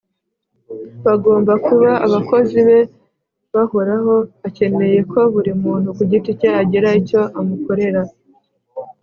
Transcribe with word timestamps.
Bagomba 1.05 1.53
kuba 1.67 1.89
abakozi 2.05 2.57
be 2.67 2.79
bahoraho. 3.53 4.15
Akeneye 4.47 4.99
ko 5.11 5.19
buri 5.33 5.51
muntu 5.63 5.87
ku 5.97 6.03
giti 6.11 6.29
cye 6.39 6.49
agira 6.61 6.87
icyo 6.99 7.21
amukorera 7.39 8.01